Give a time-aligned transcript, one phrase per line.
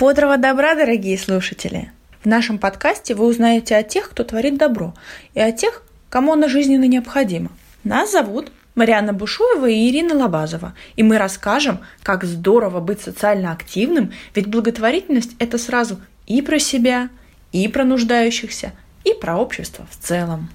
[0.00, 1.92] Бодрого добра, дорогие слушатели!
[2.22, 4.94] В нашем подкасте вы узнаете о тех, кто творит добро,
[5.34, 7.50] и о тех, кому оно жизненно необходимо.
[7.84, 14.14] Нас зовут Марианна Бушуева и Ирина Лобазова, и мы расскажем, как здорово быть социально активным,
[14.34, 17.10] ведь благотворительность– это сразу и про себя,
[17.52, 18.72] и про нуждающихся,
[19.04, 20.48] и про общество в целом.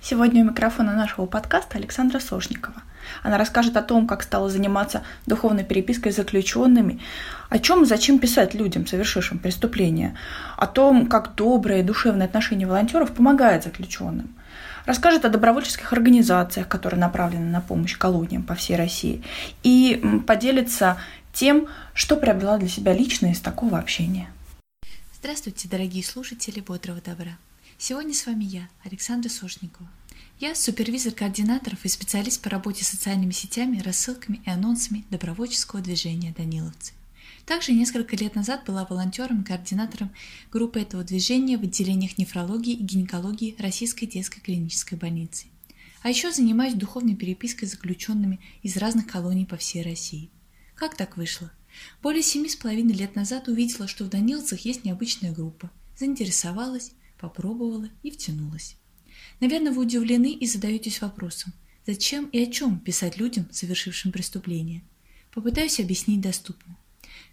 [0.00, 2.84] Сегодня у микрофона нашего подкаста Александра Сошникова–
[3.22, 7.00] она расскажет о том, как стала заниматься духовной перепиской с заключенными,
[7.48, 10.16] о чем и зачем писать людям, совершившим преступление,
[10.56, 14.34] о том, как доброе и душевное отношение волонтеров помогает заключенным.
[14.86, 19.22] Расскажет о добровольческих организациях, которые направлены на помощь колониям по всей России,
[19.62, 20.98] и поделится
[21.32, 24.28] тем, что приобрела для себя лично из такого общения.
[25.18, 27.38] Здравствуйте, дорогие слушатели «Бодрого добра».
[27.78, 29.88] Сегодня с вами я, Александра Сошникова.
[30.42, 36.34] Я супервизор координаторов и специалист по работе с социальными сетями, рассылками и анонсами добровольческого движения
[36.36, 36.94] «Даниловцы».
[37.46, 40.10] Также несколько лет назад была волонтером и координатором
[40.50, 45.46] группы этого движения в отделениях нефрологии и гинекологии Российской детской клинической больницы.
[46.02, 50.28] А еще занимаюсь духовной перепиской с заключенными из разных колоний по всей России.
[50.74, 51.52] Как так вышло?
[52.02, 55.70] Более семи с половиной лет назад увидела, что в Даниловцах есть необычная группа.
[55.96, 58.74] Заинтересовалась, попробовала и втянулась.
[59.40, 61.52] Наверное, вы удивлены и задаетесь вопросом,
[61.86, 64.82] зачем и о чем писать людям, совершившим преступление.
[65.32, 66.76] Попытаюсь объяснить доступно.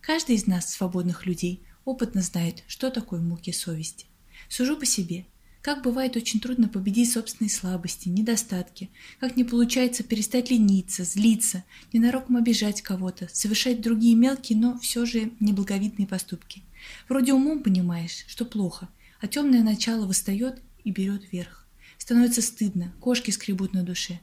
[0.00, 4.06] Каждый из нас, свободных людей, опытно знает, что такое муки совести.
[4.48, 5.26] Сужу по себе.
[5.60, 12.36] Как бывает очень трудно победить собственные слабости, недостатки, как не получается перестать лениться, злиться, ненароком
[12.36, 16.62] обижать кого-то, совершать другие мелкие, но все же неблаговидные поступки.
[17.08, 18.88] Вроде умом понимаешь, что плохо,
[19.20, 21.66] а темное начало восстает и берет верх.
[22.08, 24.20] Становится стыдно, кошки скребут на душе.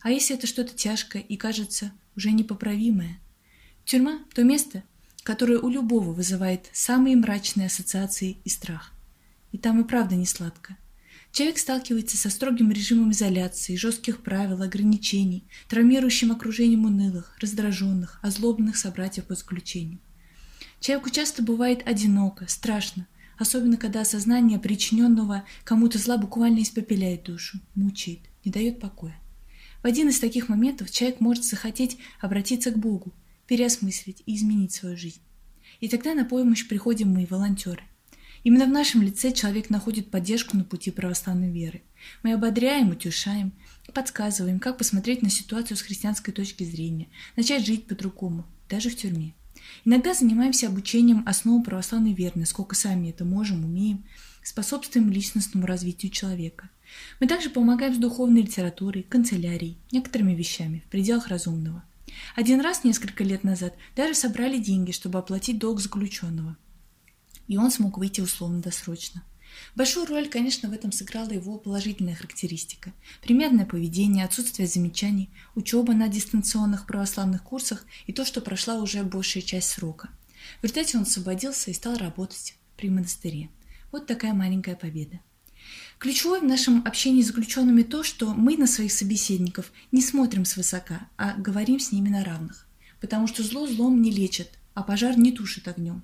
[0.00, 3.18] А если это что-то тяжкое и кажется уже непоправимое?
[3.84, 4.84] Тюрьма– то место,
[5.24, 8.92] которое у любого вызывает самые мрачные ассоциации и страх.
[9.50, 10.76] И там и правда не сладко.
[11.32, 19.24] Человек сталкивается со строгим режимом изоляции, жестких правил, ограничений, травмирующим окружением унылых, раздраженных, озлобленных собратьев
[19.24, 19.98] по заключению.
[20.78, 23.08] Человеку часто бывает одиноко, страшно,
[23.38, 29.16] особенно когда осознание причиненного кому-то зла буквально испепеляет душу, мучает, не дает покоя.
[29.82, 33.12] В один из таких моментов человек может захотеть обратиться к Богу,
[33.46, 35.20] переосмыслить и изменить свою жизнь.
[35.80, 37.82] И тогда на помощь приходим мы, волонтеры.
[38.44, 41.82] Именно в нашем лице человек находит поддержку на пути православной веры.
[42.22, 43.52] Мы ободряем, утешаем,
[43.92, 49.34] подсказываем, как посмотреть на ситуацию с христианской точки зрения, начать жить по-другому, даже в тюрьме.
[49.84, 54.04] Иногда занимаемся обучением основам православной веры, насколько сами это можем, умеем,
[54.42, 56.70] способствуем личностному развитию человека.
[57.20, 61.82] Мы также помогаем с духовной литературой, канцелярией, некоторыми вещами в пределах разумного.
[62.36, 66.56] Один раз несколько лет назад даже собрали деньги, чтобы оплатить долг заключенного.
[67.48, 69.22] И он смог выйти условно-досрочно.
[69.74, 72.92] Большую роль, конечно, в этом сыграла его положительная характеристика.
[73.22, 79.42] Примерное поведение, отсутствие замечаний, учеба на дистанционных православных курсах и то, что прошла уже большая
[79.42, 80.10] часть срока.
[80.60, 83.50] В результате он освободился и стал работать при монастыре.
[83.92, 85.20] Вот такая маленькая победа.
[85.98, 91.08] Ключевое в нашем общении с заключенными то, что мы на своих собеседников не смотрим свысока,
[91.16, 92.66] а говорим с ними на равных.
[93.00, 96.02] Потому что зло злом не лечит, а пожар не тушит огнем.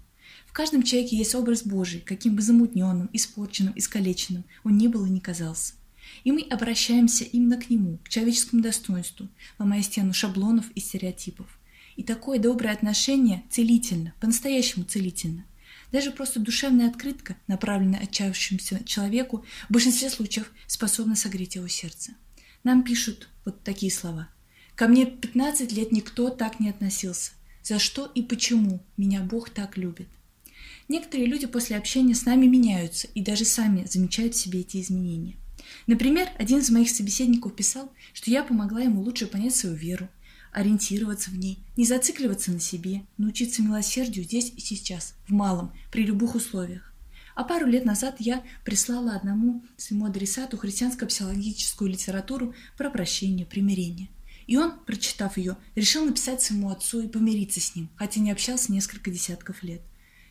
[0.51, 5.09] В каждом человеке есть образ Божий, каким бы замутненным, испорченным, искалеченным он ни был и
[5.09, 5.75] не казался.
[6.25, 9.29] И мы обращаемся именно к нему, к человеческому достоинству,
[9.61, 11.47] ломая стену шаблонов и стереотипов.
[11.95, 15.45] И такое доброе отношение целительно, по-настоящему целительно.
[15.93, 22.15] Даже просто душевная открытка, направленная отчаявшемуся человеку, в большинстве случаев способна согреть его сердце.
[22.65, 24.29] Нам пишут вот такие слова.
[24.75, 27.33] «Ко мне 15 лет никто так не относился.
[27.63, 30.09] За что и почему меня Бог так любит?»
[30.91, 35.37] Некоторые люди после общения с нами меняются и даже сами замечают в себе эти изменения.
[35.87, 40.09] Например, один из моих собеседников писал, что я помогла ему лучше понять свою веру,
[40.51, 46.03] ориентироваться в ней, не зацикливаться на себе, научиться милосердию здесь и сейчас, в малом, при
[46.03, 46.93] любых условиях.
[47.37, 54.09] А пару лет назад я прислала одному своему адресату христианско-психологическую литературу про прощение, примирение.
[54.49, 58.73] И он, прочитав ее, решил написать своему отцу и помириться с ним, хотя не общался
[58.73, 59.83] несколько десятков лет.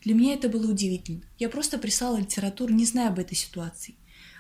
[0.10, 1.22] Для меня это было удивительно.
[1.38, 3.94] Я просто прислала литературу, не зная об этой ситуации.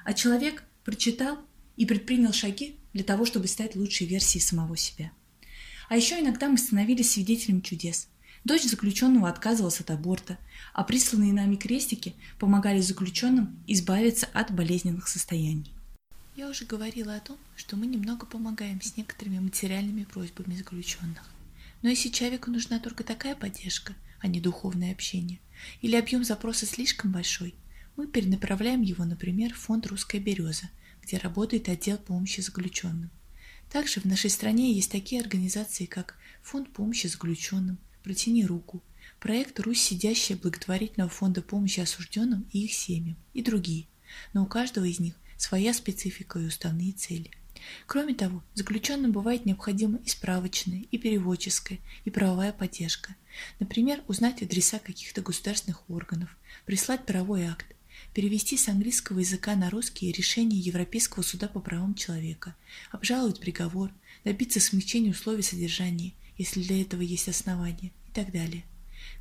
[0.04, 1.38] А человек прочитал
[1.77, 5.12] и предпринял шаги для того, чтобы стать лучшей версией самого себя.
[5.88, 8.07] А еще иногда мы становились свидетелями чудес.
[8.44, 10.39] Дочь заключенного отказывалась от аборта,
[10.74, 15.72] а присланные нами крестики помогали заключенным избавиться от болезненных состояний.
[16.36, 21.30] Я уже говорила о том, что мы немного помогаем с некоторыми материальными просьбами заключенных.
[21.83, 25.39] Но если человеку нужна только такая поддержка– а не духовное общение,
[25.81, 27.56] или объем запроса слишком большой,
[27.95, 30.69] мы перенаправляем его, например, в фонд «Русская береза»,
[31.01, 33.12] где работает отдел помощи заключенным.
[33.71, 38.81] Также в нашей стране есть такие организации, как Фонд помощи заключенным, «Протяни руку»,
[39.19, 43.88] проект «Русь сидящая» благотворительного фонда помощи осужденным и их семьям и другие,
[44.33, 47.31] но у каждого из них своя специфика и уставные цели.
[47.86, 53.16] Кроме того, заключенным бывает необходима и справочная, и переводческая, и правовая поддержка.
[53.60, 56.36] Например, узнать адреса каких-то государственных органов,
[56.66, 57.66] прислать правовой акт,
[58.14, 62.56] перевести с английского языка на русский решение Европейского суда по правам человека,
[62.92, 63.92] обжаловать приговор,
[64.24, 68.64] добиться смягчения условий содержания, если для этого есть основания, и так далее.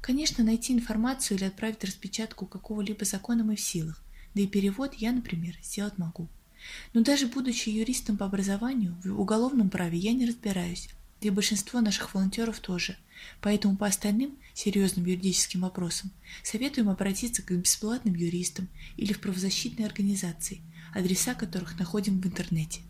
[0.00, 4.02] Конечно, найти информацию или отправить распечатку какого-либо закона мы в силах,
[4.34, 6.28] да и перевод я, например, сделать могу.
[6.92, 10.88] Но даже будучи юристом по образованию, в уголовном праве я не разбираюсь,
[11.20, 12.96] да и большинство наших волонтеров тоже.
[13.40, 16.10] Поэтому по остальным серьезным юридическим вопросам
[16.42, 20.60] советуем обратиться к бесплатным юристам или в правозащитные организации,
[20.94, 22.80] адреса которых находим в интернете.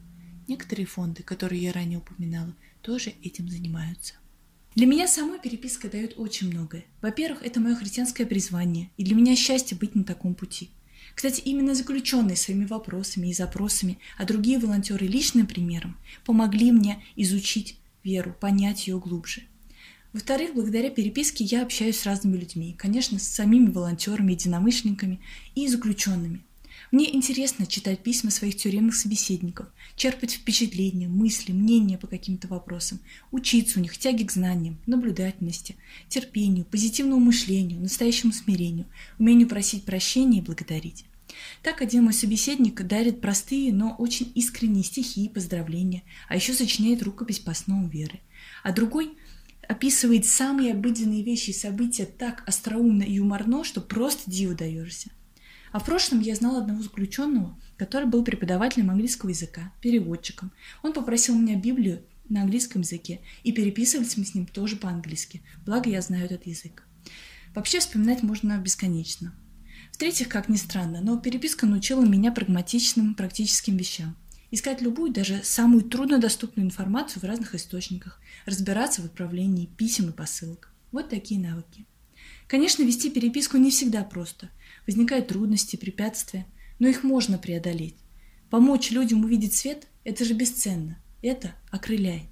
[0.47, 4.15] Некоторые фонды, которые я ранее упоминала, тоже этим занимаются.
[4.75, 6.85] Для меня сама переписка дает очень многое.
[7.03, 10.71] Во-первых, это мое христианское призвание, и для меня счастье быть на таком пути.
[11.19, 17.77] Кстати, именно заключенные своими вопросами и запросами, а другие волонтеры личным примером помогли мне изучить
[18.05, 19.43] веру, понять ее глубже.
[20.13, 25.19] Во-вторых, благодаря переписке я общаюсь с разными людьми, конечно, с самими волонтерами, единомышленниками
[25.57, 26.45] и заключенными.
[26.91, 33.79] Мне интересно читать письма своих тюремных собеседников, черпать впечатления, мысли, мнения по каким-то вопросам, учиться
[33.79, 35.77] у них тяге к знаниям, наблюдательности,
[36.09, 38.87] терпению, позитивному мышлению, настоящему смирению,
[39.19, 41.05] умению просить прощения и благодарить.
[41.63, 47.03] Так один мой собеседник дарит простые, но очень искренние стихи и поздравления, а еще сочиняет
[47.03, 48.21] рукопись по основам веры.
[48.63, 49.17] А другой
[49.69, 55.11] описывает самые обыденные вещи и события так остроумно и юморно, что просто диву даешься.
[55.73, 60.53] А в прошлом я знала одного заключенного, который был преподавателем английского языка, переводчиком.
[60.83, 65.89] Он попросил меня Библию на английском языке, и переписывались мы с ним тоже по-английски, благо
[65.89, 66.85] я знаю этот язык.
[67.55, 69.35] Вообще вспоминать можно бесконечно.
[69.93, 74.17] В-третьих, как ни странно, но переписка научила меня прагматичным, практическим вещам.
[74.51, 80.73] Искать любую, даже самую труднодоступную информацию в разных источниках, разбираться в отправлении писем и посылок.
[80.93, 81.85] Вот такие навыки.
[82.47, 84.51] Конечно, вести переписку не всегда просто.
[84.87, 86.47] Возникают трудности, препятствия,
[86.79, 87.97] но их можно преодолеть.
[88.51, 90.99] Помочь людям увидеть свет– это же бесценно.
[91.23, 92.29] Это окрыляет.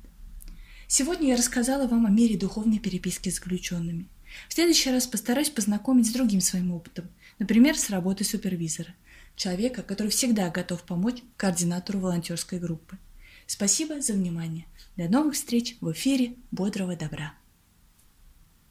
[0.89, 4.09] Сегодня я рассказала вам о мере духовной переписки с заключенными.
[4.49, 7.09] В следующий раз постараюсь познакомить с другим своим опытом,
[7.39, 8.95] например, с работой супервизора,
[9.35, 12.99] человека, который всегда готов помочь координатору волонтерской группы.
[13.47, 14.67] Спасибо за внимание.
[14.97, 17.35] До новых встреч в эфире «Бодрого добра».